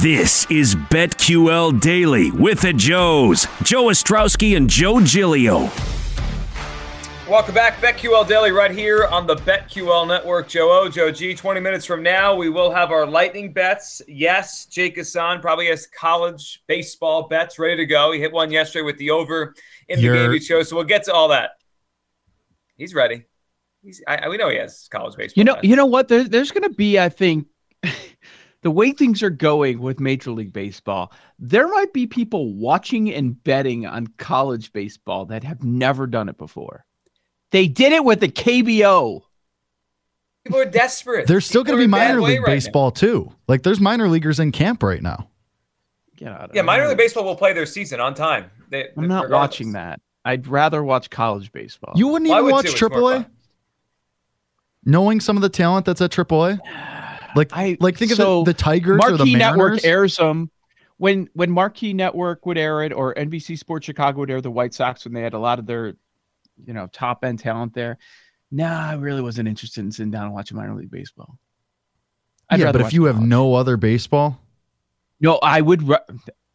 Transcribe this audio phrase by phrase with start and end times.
[0.00, 5.70] This is BetQL Daily with the Joes, Joe Ostrowski and Joe Giglio.
[7.28, 10.46] Welcome back, BetQL Daily, right here on the BetQL Network.
[10.48, 11.34] Joe O, Joe G.
[11.34, 14.00] 20 minutes from now, we will have our lightning bets.
[14.06, 18.12] Yes, Jake Hassan probably has college baseball bets ready to go.
[18.12, 19.54] He hit one yesterday with the over
[19.88, 21.52] in the You're- game he chose, so we'll get to all that.
[22.76, 23.24] He's ready.
[23.82, 25.40] He's, I, we know he has college baseball.
[25.40, 25.66] You know, bets.
[25.66, 26.06] you know what?
[26.06, 27.48] There, there's going to be, I think,
[28.62, 33.42] the way things are going with Major League Baseball, there might be people watching and
[33.44, 36.84] betting on college baseball that have never done it before.
[37.50, 39.22] They did it with the KBO.
[40.44, 41.26] people are desperate.
[41.26, 42.54] There's still going to be are in bad minor way league right now.
[42.56, 43.32] baseball too.
[43.46, 45.28] Like there's minor leaguers in camp right now.
[46.16, 48.50] Get out of Yeah, minor league baseball will play their season on time.
[48.70, 49.30] They, I'm not regardless.
[49.50, 50.00] watching that.
[50.24, 51.94] I'd rather watch college baseball.
[51.96, 52.88] You wouldn't Well, even would watch too.
[52.88, 53.26] AAA,
[54.84, 56.58] knowing some of the talent that's at AAA.
[57.34, 60.50] Like, I like think so of the, the Tigers or the Marquee Network airs them
[60.98, 64.74] when when Marquee Network would air it, or NBC Sports Chicago would air the White
[64.74, 65.94] Sox when they had a lot of their,
[66.64, 67.98] you know, top end talent there.
[68.50, 71.38] Nah, I really wasn't interested in sitting down and watching minor league baseball.
[72.50, 74.40] I'd yeah, but if you have no other baseball,
[75.20, 75.88] no, I would.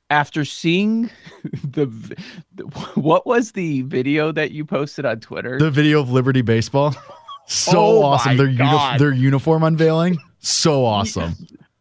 [0.09, 1.09] After seeing
[1.63, 1.85] the,
[2.53, 2.63] the,
[2.95, 5.57] what was the video that you posted on Twitter?
[5.57, 6.95] the video of Liberty Baseball,
[7.47, 8.37] so Oh awesome.
[8.37, 11.33] Their uni- their uniform unveiling, so awesome,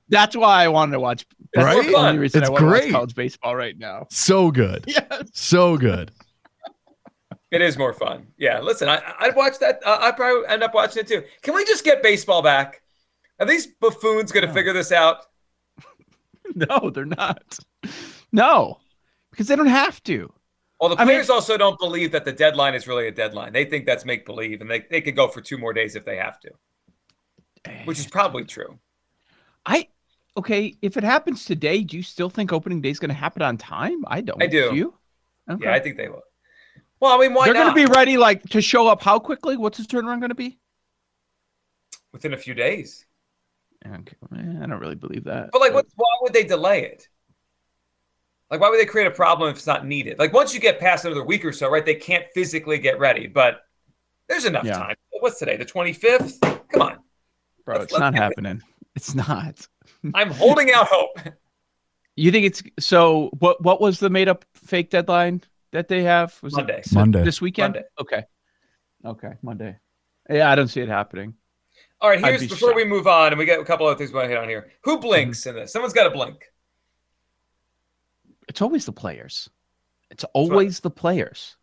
[0.09, 1.27] That's why I wanted to watch.
[1.55, 1.87] That's Right?
[1.87, 4.07] the only reason It's I want to watch college baseball right now.
[4.11, 5.29] so good, Yes.
[5.33, 6.11] so good.
[7.51, 8.27] It is more fun.
[8.39, 9.81] Yeah, listen, I, I'd watch that.
[9.85, 11.23] Uh, I'd probably end up watching it too.
[11.43, 12.81] Can we just get baseball back?
[13.41, 15.19] Are these buffoons going to figure this out?
[16.55, 17.59] No, they're not.
[18.31, 18.79] No,
[19.31, 20.31] because they don't have to.
[20.83, 23.53] Well, the I mean- players also don't believe that the deadline is really a deadline.
[23.53, 26.05] They think that's make believe, and they, they could go for two more days if
[26.05, 26.51] they have to,
[27.85, 28.81] which is probably true.
[29.65, 29.87] I
[30.37, 30.77] okay.
[30.83, 33.59] If it happens today, do you still think opening day is going to happen on
[33.59, 34.03] time?
[34.09, 34.43] I don't.
[34.43, 34.75] I do.
[34.75, 34.95] you?
[35.49, 35.67] Okay.
[35.67, 36.23] Yeah, I think they will.
[36.99, 39.03] Well, I mean, why They're going to be ready, like to show up.
[39.03, 39.57] How quickly?
[39.57, 40.59] What's his turnaround going to be?
[42.13, 43.07] within a few days.
[43.87, 45.51] Okay, eh, I don't really believe that.
[45.53, 47.09] But like, what, why would they delay it?
[48.53, 50.19] Like, why would they create a problem if it's not needed?
[50.19, 51.87] Like, once you get past another week or so, right?
[51.87, 53.63] They can't physically get ready, but
[54.29, 54.75] there's enough Yeah.
[54.75, 54.97] time.
[55.21, 55.57] What's today?
[55.57, 56.39] The 25th?
[56.69, 56.99] Come on.
[57.65, 58.23] bro, let's- it's let's not get it.
[58.25, 58.63] happening.
[58.95, 59.67] It's not.
[60.15, 61.19] I'm holding out hope.
[62.15, 63.31] You think it's so?
[63.39, 66.39] What What was the made up fake deadline that they have?
[66.43, 66.75] Was Monday.
[66.75, 67.25] it s- Monday.
[67.25, 67.75] this weekend?
[67.75, 67.89] Monday.
[68.01, 68.25] Okay.
[69.05, 69.79] Okay, Monday.
[70.29, 71.35] Yeah, I don't see it happening.
[72.03, 73.97] All right, I'd here's be before we move on, and we got a couple other
[73.97, 74.73] things we want to hit on here.
[74.83, 75.51] Who blinks mm-hmm.
[75.51, 75.73] in this?
[75.73, 76.52] Someone's got to blink.
[78.53, 79.49] It's always the players.
[80.11, 81.57] It's always the players.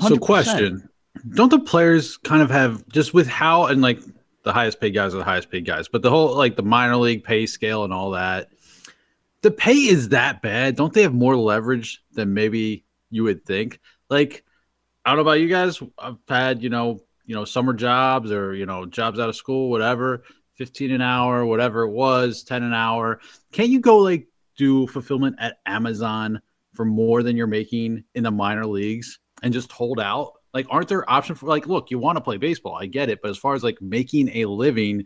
[0.00, 0.20] So 100%.
[0.20, 0.88] question.
[1.34, 3.98] Don't the players kind of have just with how and like
[4.44, 6.94] the highest paid guys are the highest paid guys, but the whole like the minor
[6.94, 8.50] league pay scale and all that,
[9.42, 10.76] the pay is that bad.
[10.76, 13.80] Don't they have more leverage than maybe you would think?
[14.08, 14.44] Like,
[15.04, 15.82] I don't know about you guys.
[15.98, 19.70] I've had, you know, you know, summer jobs or, you know, jobs out of school,
[19.70, 20.22] whatever,
[20.54, 23.18] 15 an hour, whatever it was, 10 an hour.
[23.50, 26.40] Can't you go like do fulfillment at Amazon
[26.74, 30.32] for more than you're making in the minor leagues and just hold out?
[30.52, 33.20] Like, aren't there options for like, look, you want to play baseball, I get it,
[33.22, 35.04] but as far as like making a living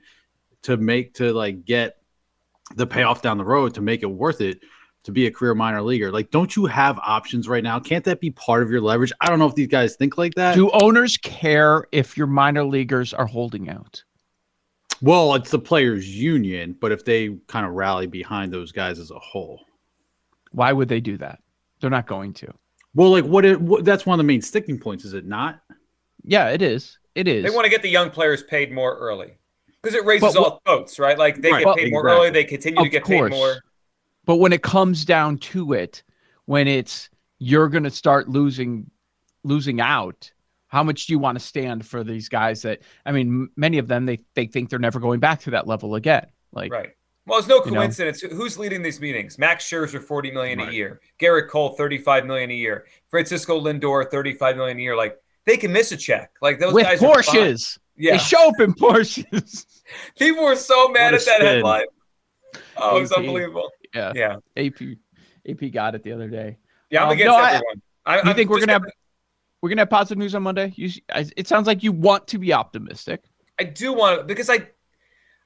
[0.62, 1.96] to make to like get
[2.76, 4.60] the payoff down the road to make it worth it
[5.04, 7.80] to be a career minor leaguer, like, don't you have options right now?
[7.80, 9.12] Can't that be part of your leverage?
[9.20, 10.54] I don't know if these guys think like that.
[10.54, 14.02] Do owners care if your minor leaguers are holding out?
[15.00, 19.10] Well, it's the players' union, but if they kind of rally behind those guys as
[19.10, 19.60] a whole,
[20.52, 21.40] Why would they do that?
[21.80, 22.52] They're not going to.
[22.94, 23.44] well, like what?
[23.44, 25.60] It, what that's one of the main sticking points, is it not?
[26.24, 26.98] Yeah, it is.
[27.14, 27.44] It is.
[27.44, 29.38] They want to get the young players paid more early
[29.82, 31.18] because it raises But all boats, right?
[31.18, 32.26] Like they Right, get paid more exactly.
[32.28, 33.30] early, they continue to get course.
[33.30, 33.64] paid more.
[34.24, 36.02] But when it comes down to it,
[36.46, 38.90] when it's you're going to start losing
[39.44, 40.30] losing out.
[40.68, 43.88] How much do you want to stand for these guys that I mean many of
[43.88, 46.26] them they they think they're never going back to that level again.
[46.52, 46.90] Like right.
[47.26, 47.80] Well, it's no you know?
[47.80, 48.22] coincidence.
[48.22, 49.38] Who's leading these meetings?
[49.38, 50.68] Max Scherzer, forty million Right.
[50.70, 51.00] a year.
[51.20, 52.86] Gerrit Cole, thirty-five million a year.
[53.10, 54.96] Francisco Lindor, thirty-five million a year.
[54.96, 56.30] Like they can miss a check.
[56.40, 57.00] Like those with guys.
[57.00, 57.78] Porsches.
[57.96, 59.66] Yeah, They show up in Porsches.
[60.18, 61.46] people were so mad at that spin.
[61.46, 61.84] headline.
[62.76, 63.10] Oh, AP.
[63.12, 63.68] unbelievable.
[63.94, 64.12] yeah.
[64.14, 64.80] Yeah, AP
[65.48, 66.56] AP got it the other day.
[66.90, 67.02] yeah.
[67.02, 67.82] I'm Um, against no, everyone.
[68.06, 68.84] I, You I'm think we're gonna have
[69.60, 70.72] we're gonna have positive news on Monday?
[70.76, 73.24] You, I- it sounds like you want to be optimistic.
[73.58, 74.68] I do want to because I,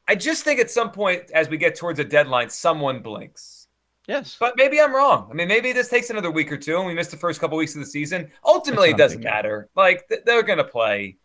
[0.06, 3.68] I just think at some point as we get towards a deadline, someone blinks.
[4.08, 4.36] Yes.
[4.38, 5.28] But maybe I'm wrong.
[5.30, 7.56] I mean, maybe this takes another week or two, and we missed the first couple
[7.56, 8.30] weeks of the season.
[8.44, 9.68] Ultimately, it That's what I'm doesn't matter.
[9.76, 11.16] Like th- they're gonna play.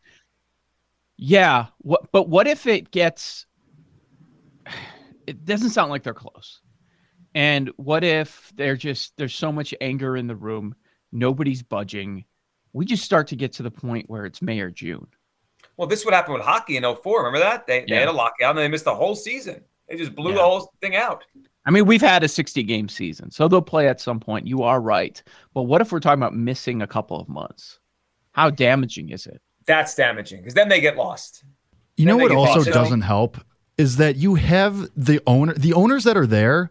[1.18, 1.68] Yeah.
[1.80, 2.12] What?
[2.12, 3.46] But what if it gets?
[5.26, 6.62] It doesn't sound like they're close.
[7.36, 10.76] And what if they're just there's so much anger in the room,
[11.12, 12.26] nobody's budging.
[12.78, 15.08] We just start to get to the point where it's May or June.
[15.78, 17.18] Well, this would happen with hockey in 04.
[17.26, 17.66] Remember that?
[17.66, 19.64] They, they had a lockout and they missed the whole season.
[19.90, 21.24] They just blew the whole thing out.
[21.66, 24.46] I mean, we've had a 60 game season, so they'll play at some point.
[24.46, 25.22] You are right.
[25.56, 27.80] But what if we're talking about missing a couple of months?
[28.34, 29.42] How damaging is it?
[29.66, 31.44] That's damaging because then they get lost.
[31.98, 32.72] You Then know what also lost.
[32.72, 33.40] doesn't help
[33.80, 36.70] is that you have the owner the owners that are there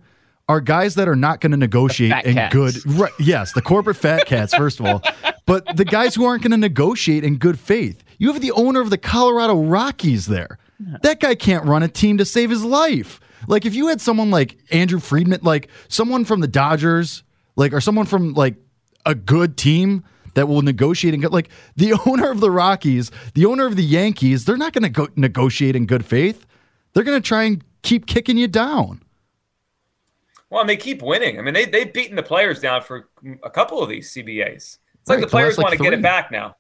[0.49, 3.97] are guys that are not going to negotiate fat in good right, yes, the corporate
[3.97, 5.03] fat cats first of all,
[5.47, 8.03] but the guys who aren't going to negotiate in good faith.
[8.19, 10.59] You have the owner of the Colorado Rockies there.
[11.03, 13.21] That guy can't run a team to save his life.
[13.47, 17.23] Like if you had someone like Andrew Friedman, like someone from the Dodgers,
[17.55, 18.57] like or someone from like
[19.07, 20.05] a good team
[20.35, 23.85] that will negotiate and get like the owner of the Rockies, the owner of the
[23.85, 26.47] Yankees, they're not going to go negotiate in good faith.
[26.93, 29.03] They're going to try and keep kicking you down.
[30.51, 31.39] Well, and they keep winning.
[31.39, 33.09] I mean, they, they've beaten the players down for
[33.43, 34.79] a couple of these CBAs.
[35.07, 36.57] It's like Right, the the players like, want to get it back now.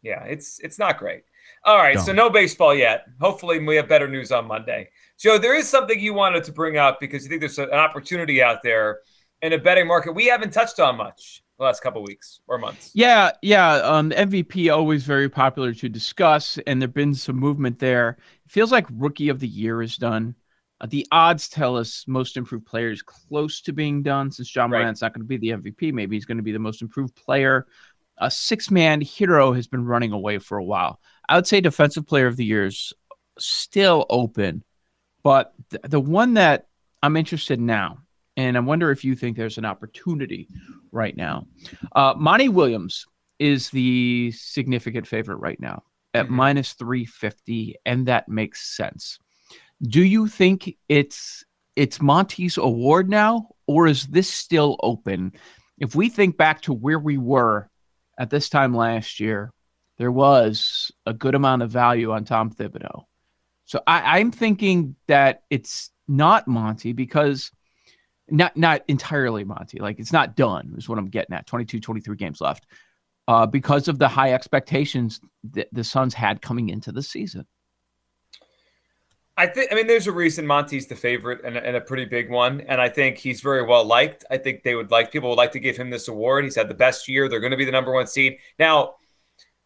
[0.00, 1.24] Yeah, it's it's not great.
[1.66, 3.04] All right, so no baseball yet.
[3.20, 4.88] Hopefully, we have better news on Monday.
[5.20, 8.42] Joe, there is something you wanted to bring up because you think there's an opportunity
[8.42, 9.00] out there
[9.42, 12.92] in a betting market we haven't touched on much the last couple weeks or months.
[12.94, 13.74] Yeah, yeah.
[13.74, 18.16] Um, MVP always very popular to discuss, and there've been some movement there.
[18.46, 20.34] It feels like Rookie of the Year is done.
[20.82, 24.30] Uh, the odds tell us most improved player is close to being done.
[24.30, 24.70] Since Ja Right.
[24.80, 27.14] Morant's not going to be the MVP, maybe he's going to be the most improved
[27.14, 27.66] player.
[28.18, 31.00] A six-man Herro has been running away for a while.
[31.28, 32.92] I would say Defensive Player of the Year is
[33.38, 34.62] still open,
[35.22, 36.66] but th- the one that
[37.02, 37.98] I'm interested in now,
[38.36, 40.48] and I wonder if you think there's an opportunity
[40.90, 41.46] right now.
[41.92, 43.06] Uh, Monty Williams
[43.38, 46.30] is the significant favorite right now at Mhm.
[46.30, 49.18] minus 350, and that makes sense.
[49.82, 51.44] Do you think it's
[51.74, 55.32] it's Monty's award now, or is this still open?
[55.78, 57.68] If we think back to where we were
[58.18, 59.52] at this time last year,
[59.98, 63.04] there was a good amount of value on Tom Thibodeau.
[63.64, 67.50] So I, I'm thinking that it's not Monty because
[68.28, 69.78] not not entirely Monty.
[69.78, 71.46] Like it's not done, is what I'm getting at.
[71.46, 72.66] 22, 23 games left.
[73.28, 75.20] Uh, because of the high expectations
[75.52, 77.46] that the Suns had coming into the season.
[79.36, 79.72] I think.
[79.72, 82.60] I mean, there's a reason Monty's the favorite and, a- and a pretty big one,
[82.62, 84.24] and I think he's very well liked.
[84.30, 86.44] I think they would like people would like to give him this award.
[86.44, 87.28] He's had the best year.
[87.28, 88.38] They're going to be the number one seed.
[88.58, 88.94] Now,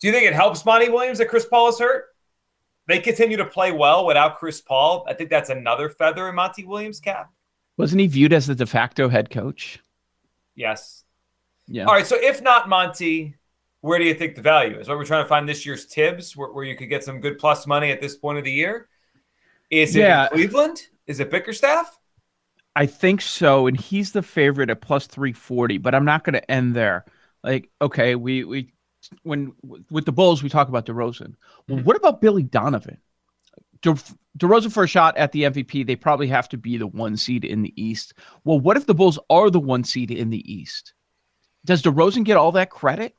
[0.01, 2.07] do you think it helps Monty Williams that Chris Paul is hurt?
[2.87, 5.05] They continue to play well without Chris Paul.
[5.09, 7.33] I think that's another feather in Monty Williams' cap.
[7.77, 9.81] Wasn't he viewed as the de facto head coach?
[10.55, 11.03] Yes.
[11.67, 11.87] Yeah.
[11.87, 12.07] All right.
[12.07, 13.35] So if not Monty,
[13.81, 14.89] where do you think the value is?
[14.89, 17.39] What we're trying to find this year's Thibs, where, where you could get some good
[17.39, 18.89] plus money at this point of the year.
[19.71, 20.29] Is it Yeah.
[20.29, 20.83] Cleveland?
[21.07, 21.99] Is it Bickerstaff?
[22.75, 25.79] I think so, and he's the favorite at plus three forty.
[25.79, 27.07] But I'm not going to end there.
[27.43, 28.73] Like, okay, we we
[29.23, 29.53] when
[29.91, 31.35] with the Bulls we talk about DeRozan.
[31.69, 31.87] Well, mm-hmm.
[31.87, 32.99] what about Billy Donovan?
[33.83, 33.95] De,
[34.39, 35.87] DeRozan for a shot at the MVP.
[35.87, 38.15] They probably have to be the one seed in the East.
[38.45, 40.93] Well, what if the Bulls are the one seed in the East?
[41.65, 43.15] Does DeRozan get all that credit,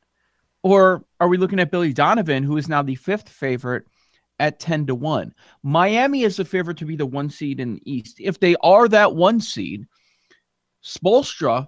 [0.61, 3.85] or are we looking at Billy Donovan, who is now the fifth favorite?
[4.39, 5.33] At 10 to 1.
[5.63, 8.17] Miami is the favorite to be the one seed in the East.
[8.19, 9.87] If they are that one seed,
[10.83, 11.67] Spoelstra,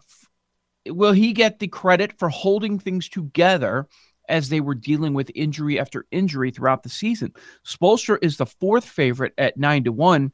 [0.85, 3.87] will he get the credit for holding things together
[4.27, 7.33] as they were dealing with injury after injury throughout the season?
[7.65, 10.31] Spoelstra is the fourth favorite at 9 to 1.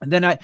[0.00, 0.38] And then I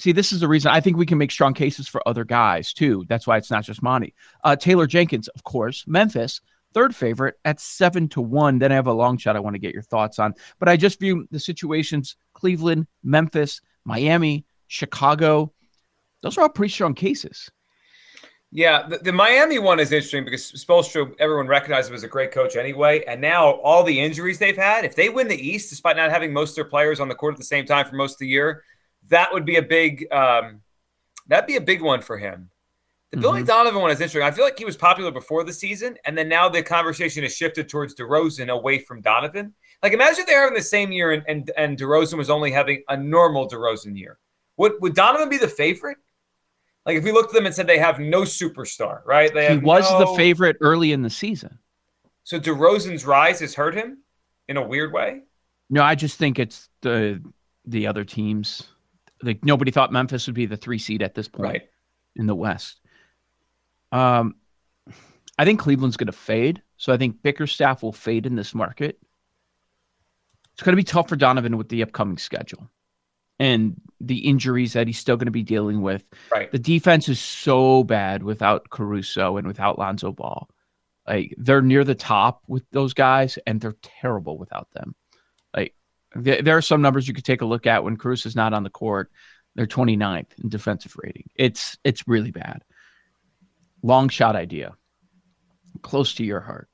[0.00, 2.72] see this is the reason I think we can make strong cases for other guys
[2.72, 3.04] too.
[3.08, 4.14] That's why it's not just Monty.
[4.42, 6.40] Uh, Taylor Jenkins, of course, Memphis,
[6.72, 8.58] third favorite at seven to one.
[8.58, 10.34] Then I have a long shot I want to get your thoughts on.
[10.58, 15.52] But I just view the situations Cleveland, Memphis, Miami, Chicago.
[16.22, 17.50] Those are all pretty strong cases.
[18.54, 22.32] Yeah, the, the, Miami one is interesting because Spoelstra, everyone recognized him as a great
[22.32, 23.02] coach anyway.
[23.08, 26.34] And now all the injuries they've had, if they win the East, despite not having
[26.34, 28.28] most of their players on the court at the same time for most of the
[28.28, 28.62] year,
[29.08, 30.60] that would be a big um,
[31.26, 32.50] that'd be a big one for him.
[33.12, 33.22] The mm-hmm.
[33.22, 34.22] Billy Donovan one is interesting.
[34.22, 37.36] I feel like he was popular before the season, and then now the conversation has
[37.36, 39.52] shifted towards DeRozan away from Donovan.
[39.82, 42.96] Like imagine they're having the same year and and, and DeRozan was only having a
[42.96, 44.18] normal DeRozan year.
[44.56, 45.98] Would would Donovan be the favorite?
[46.86, 49.32] Like if we looked at them and said they have no superstar, right?
[49.32, 49.98] They he was no...
[50.00, 51.58] the favorite early in the season.
[52.24, 53.98] So DeRozan's rise has hurt him
[54.48, 55.20] in a weird way.
[55.68, 57.22] No, I just think it's the
[57.66, 58.68] the other teams.
[59.22, 61.62] Like nobody thought Memphis would be the three seed at this point right.
[62.16, 62.81] in the West.
[63.92, 64.34] Um,
[65.38, 66.62] I think Cleveland's going to fade.
[66.76, 68.98] So I think Bickerstaff will fade in this market.
[70.54, 72.68] It's going to be tough for Donovan with the upcoming schedule
[73.38, 76.04] and the injuries that he's still going to be dealing with.
[76.30, 76.50] Right.
[76.50, 80.48] The defense is so bad without Caruso and without Lonzo Ball.
[81.06, 84.94] Like they're near the top with those guys, and they're terrible without them.
[85.56, 85.74] Like
[86.22, 88.62] th- there are some numbers you could take a look at when Caruso's not on
[88.62, 89.10] the court.
[89.56, 91.28] They're 29th in defensive rating.
[91.34, 92.62] It's it's really bad.
[93.82, 94.74] Long shot idea.
[95.82, 96.68] Close to your heart.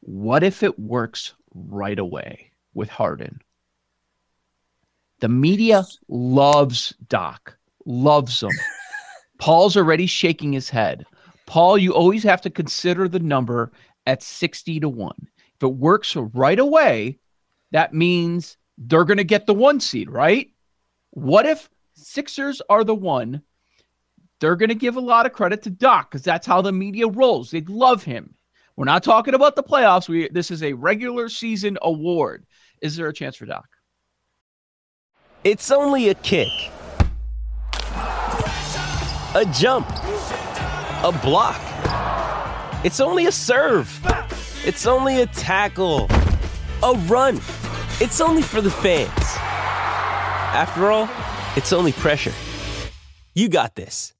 [0.00, 3.40] What if it works right away with Harden?
[5.20, 8.50] The media loves Doc, loves him.
[9.38, 11.04] Paul's already shaking his head.
[11.46, 13.72] Paul, you always have to consider the number
[14.06, 15.14] at 60 to 1.
[15.56, 17.18] If it works right away,
[17.72, 20.50] that means they're going to get the one seed, right?
[21.10, 23.42] What if Sixers are the one?
[24.40, 27.08] They're going to give a lot of credit to Doc because that's how the media
[27.08, 27.50] rolls.
[27.50, 28.34] They love him.
[28.76, 30.08] We're not talking about the playoffs.
[30.08, 32.44] We this is a regular season award.
[32.82, 33.66] Is there a chance for Doc?
[35.44, 36.48] It's only a kick,
[39.34, 41.60] a jump, a block.
[42.84, 43.88] It's only a serve.
[44.66, 46.08] It's only a tackle,
[46.82, 47.36] a run.
[47.98, 49.08] It's only for the fans.
[50.52, 51.08] After all,
[51.56, 52.32] it's only pressure.
[53.36, 54.14] You got this.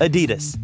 [0.00, 0.63] Adidas.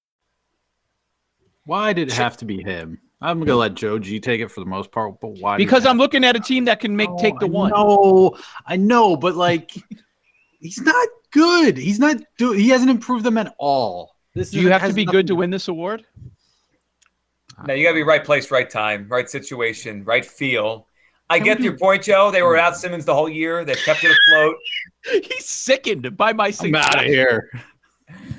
[1.65, 2.99] Why did it have to be him?
[3.21, 5.57] I'm gonna let Joe G take it for the most part, but why?
[5.57, 7.69] Because I'm looking at a team that can make oh, take the one.
[7.69, 9.71] No, I know, but like,
[10.59, 11.77] he's not good.
[11.77, 12.51] He's not do.
[12.51, 14.15] He hasn't improved them at all.
[14.33, 16.03] This do you have to be good to win this award?
[17.67, 20.87] No, you got to be right place, right time, right situation, right feel.
[21.29, 22.31] I get your point, Joe.
[22.31, 23.63] They were without Simmons the whole year.
[23.63, 24.55] They kept it afloat.
[25.23, 26.85] He's sickened by my success.
[26.91, 27.49] I'm out of here.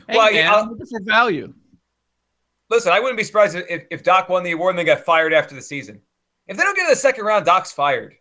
[0.08, 1.54] Hey, well, man, yeah, I'm looking for value.
[2.72, 5.34] Listen, I wouldn't be surprised if, if Doc won the award and then got fired
[5.34, 6.00] after the season.
[6.46, 8.14] If they don't get to the second round, Doc's fired.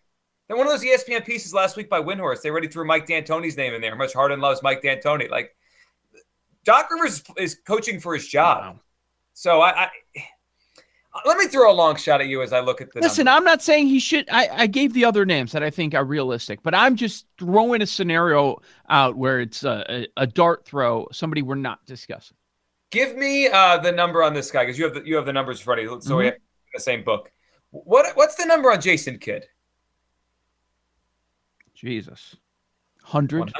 [0.49, 3.55] Then one of those ESPN pieces last week by Windhorst, they already threw Mike D'Antoni's
[3.55, 3.95] name in there.
[3.95, 5.29] Much Harden loves Mike D'Antoni.
[5.29, 5.55] Like
[6.65, 8.61] Doc Rivers is coaching for his job.
[8.61, 8.79] Wow.
[9.35, 9.89] So I, I,
[11.25, 12.99] let me throw a long shot at you as I look at the.
[12.99, 13.37] Listen, numbers.
[13.37, 14.27] I'm not saying he should.
[14.29, 17.81] I, I gave the other names that I think are realistic, but I'm just throwing
[17.81, 18.57] a scenario
[18.89, 21.07] out where it's a, a, a dart throw.
[21.13, 22.35] Somebody we're not discussing.
[22.91, 25.33] Give me uh, the number on this guy because you have the, you have the
[25.33, 25.85] numbers ready.
[25.85, 26.15] So mm-hmm.
[26.17, 26.35] we have
[26.73, 27.31] the same book.
[27.71, 29.45] What what's the number on Jason Kidd?
[31.73, 32.35] Jesus,
[33.01, 33.51] hundred.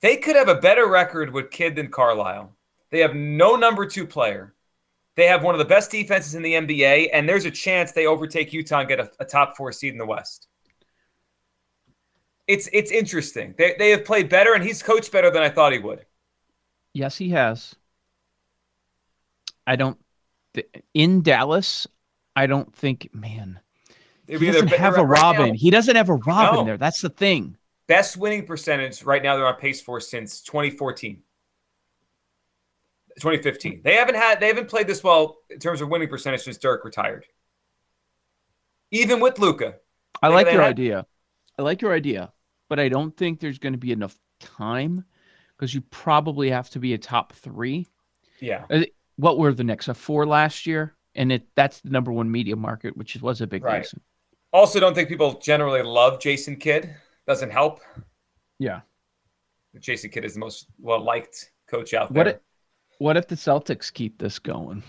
[0.00, 2.54] They could have a better record with Kidd than Carlisle.
[2.90, 4.54] They have no number two player.
[5.14, 8.06] They have one of the best defenses in the NBA, and there's a chance they
[8.06, 10.48] overtake Utah and get a, a top four seed in the West.
[12.46, 13.54] It's it's interesting.
[13.58, 16.06] They they have played better, and he's coached better than I thought he would.
[16.96, 17.76] Yes, he has.
[19.66, 19.98] I don't.
[20.94, 21.86] In Dallas,
[22.34, 23.10] I don't think.
[23.12, 23.60] Man,
[24.26, 25.54] he doesn't have a Robin.
[25.54, 26.64] he doesn't have a Robin no.
[26.64, 26.78] there.
[26.78, 27.58] That's the thing.
[27.86, 29.36] Best winning percentage right now.
[29.36, 31.22] They're on pace for since 2014.
[33.20, 33.82] 2015.
[33.84, 34.40] They haven't had.
[34.40, 37.26] They haven't played this well in terms of winning percentage since Dirk retired.
[38.90, 39.74] Even with Luka.
[40.22, 40.70] I like your had...
[40.70, 41.04] idea.
[41.58, 42.32] I like your idea,
[42.70, 45.04] but I don't think there's going to be enough time
[45.56, 47.86] because you probably have to be a top three.
[48.40, 48.64] Yeah.
[48.70, 48.82] Uh,
[49.16, 49.88] what were the Knicks?
[49.88, 53.46] A four last year, and it that's the number one media market, which was a
[53.46, 53.78] big right.
[53.78, 54.00] reason.
[54.52, 56.94] Also, don't think people generally love Jason Kidd.
[57.26, 57.80] Doesn't help.
[58.58, 58.80] Yeah.
[59.78, 62.24] Jason Kidd is the most well liked coach out there.
[62.24, 62.36] What if,
[62.98, 64.82] what if the Celtics keep this going?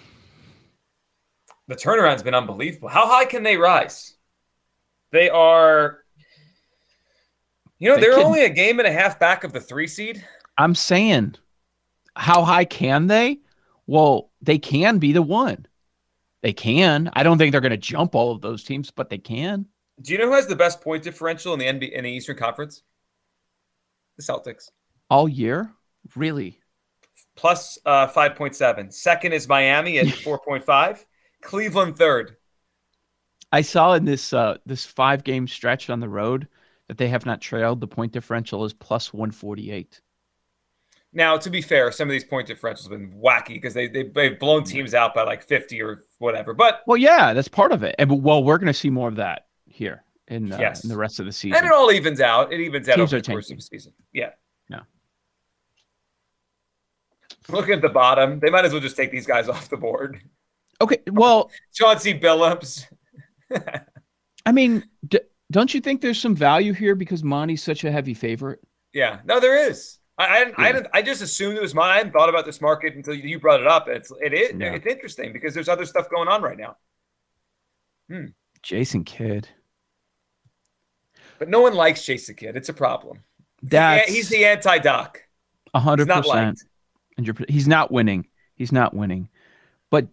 [1.68, 2.88] the turnaround's been unbelievable.
[2.88, 4.16] How high can they rise?
[5.12, 6.00] They are,
[7.80, 10.24] you know, They are only a game and a half back of the three seed.
[10.58, 11.36] I'm saying,
[12.16, 13.40] how high can they?
[13.86, 15.66] Well, they can be the one.
[16.42, 17.10] They can.
[17.14, 19.66] I don't think they're going to jump all of those teams, but they can.
[20.02, 22.38] Do you know who has the best point differential in the NBA in the Eastern
[22.38, 22.84] Conference?
[24.18, 24.70] The Celtics.
[25.10, 25.72] All year?
[26.16, 26.60] Really?
[27.36, 28.94] Plus uh, 5.7.
[28.94, 31.06] Second is Miami at 4.5.
[31.42, 32.36] Cleveland third.
[33.52, 36.48] I saw in this uh, this five game stretch on the road
[36.88, 37.80] that they have not trailed.
[37.80, 40.02] The point differential is plus 148.
[41.18, 44.04] Now, to be fair, some of these point differentials have been wacky because they, they,
[44.04, 46.54] they've blown teams out by like 50 or whatever.
[46.54, 47.96] But Well, yeah, that's part of it.
[47.98, 50.84] And well, we're going to see more of that here in, uh, Yes.
[50.84, 51.58] in the rest of the season.
[51.58, 52.54] and it all evens out.
[52.54, 53.94] It evens out Teams over the course of the season.
[54.14, 54.30] Yeah.
[54.70, 54.82] No.
[57.50, 60.22] Looking at the bottom, they might as well just take these guys off the board.
[60.82, 62.86] Okay, well, Chauncey Billups.
[64.46, 68.14] I mean, d- don't you think there's some value here because Monty's such a heavy
[68.14, 68.60] favorite?
[68.94, 69.98] Yeah, no, there is.
[70.18, 70.62] I I, I, hmm.
[70.62, 70.72] Yeah.
[70.72, 71.90] didn't, I just assumed it was mine.
[71.92, 73.88] I hadn't thought about this market until you brought it up.
[73.88, 74.74] It's it is Yeah.
[74.74, 76.78] it's interesting because there's other stuff going on right now.
[78.10, 78.26] Hmm.
[78.64, 79.48] Jason Kidd.
[81.40, 82.56] But no one likes Jason Kidd.
[82.56, 83.20] It's a problem.
[83.70, 85.22] Yeah, he's the anti-doc.
[85.74, 86.64] a hundred He's not percent.
[87.18, 88.28] And you're, he's not winning.
[88.56, 89.30] He's not winning.
[89.92, 90.08] But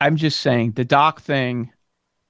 [0.00, 1.70] I'm just saying the Doc thing.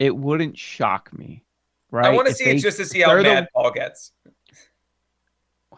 [0.01, 1.45] It wouldn't shock me,
[1.93, 2.07] right?
[2.07, 4.13] I want to see they- it just to see how they're the- Paul gets.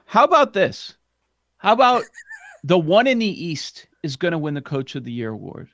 [0.06, 0.95] How about this?
[1.66, 2.04] How about
[2.62, 5.68] the one in the East is going to win the Coach of the Year award?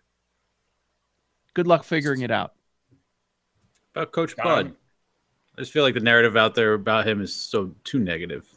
[1.52, 2.54] Good luck figuring it out.
[3.94, 4.66] About Coach Got Bud.
[4.68, 4.76] him.
[5.58, 8.48] I just feel like the narrative out there about him is so too negative.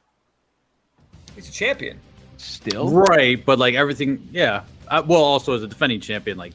[1.36, 2.00] He's a champion.
[2.38, 4.64] Still, Right, but like everything, yeah.
[4.88, 6.54] Uh, well, also as a defending champion, like,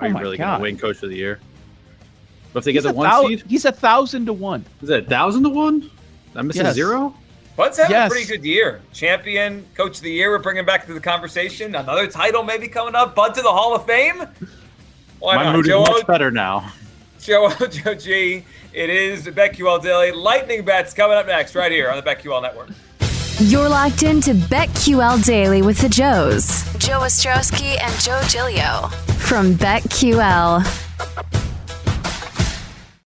[0.00, 1.40] are Oh you really going to win Coach of the Year?
[2.54, 4.64] But if they he's get the one thou- seed, he's a thousand to one.
[4.80, 5.90] is it a thousand to one?
[6.34, 6.72] I'm missing Yes.
[6.72, 7.14] a zero.
[7.58, 8.06] Bud's having Yes.
[8.08, 8.80] a pretty good year.
[8.92, 10.30] Champion, coach of the year.
[10.30, 11.74] We're bringing back to the conversation.
[11.74, 13.16] Another title maybe coming up.
[13.16, 14.22] Bud to the Hall of Fame.
[15.18, 15.56] Why My not?
[15.56, 16.72] mood is Joe, much better now.
[17.20, 18.44] Joe, Joe G.
[18.72, 20.12] It is BetQL Daily.
[20.12, 22.68] Lightning bets coming up next right here on the BetQL Network.
[23.40, 26.62] You're locked into BetQL Daily with the Joes.
[26.78, 28.86] Joe Ostrowski and Joe Giglio
[29.18, 30.62] from BetQL.